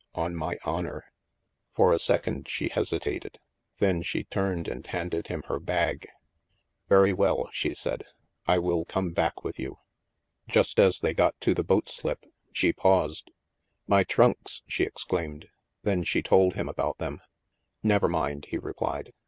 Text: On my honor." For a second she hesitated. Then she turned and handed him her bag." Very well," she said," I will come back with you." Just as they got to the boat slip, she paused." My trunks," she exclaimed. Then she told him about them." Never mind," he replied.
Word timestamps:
On 0.15 0.35
my 0.35 0.57
honor." 0.65 1.05
For 1.75 1.93
a 1.93 1.99
second 1.99 2.49
she 2.49 2.69
hesitated. 2.69 3.37
Then 3.77 4.01
she 4.01 4.23
turned 4.23 4.67
and 4.67 4.83
handed 4.87 5.27
him 5.27 5.43
her 5.45 5.59
bag." 5.59 6.07
Very 6.89 7.13
well," 7.13 7.49
she 7.51 7.75
said," 7.75 8.05
I 8.47 8.57
will 8.57 8.83
come 8.83 9.11
back 9.11 9.43
with 9.43 9.59
you." 9.59 9.77
Just 10.47 10.79
as 10.79 11.01
they 11.01 11.13
got 11.13 11.39
to 11.41 11.53
the 11.53 11.63
boat 11.63 11.87
slip, 11.87 12.25
she 12.51 12.73
paused." 12.73 13.29
My 13.87 14.03
trunks," 14.03 14.63
she 14.65 14.85
exclaimed. 14.85 15.49
Then 15.83 16.03
she 16.03 16.23
told 16.23 16.55
him 16.55 16.67
about 16.67 16.97
them." 16.97 17.21
Never 17.83 18.07
mind," 18.07 18.45
he 18.49 18.57
replied. 18.57 19.13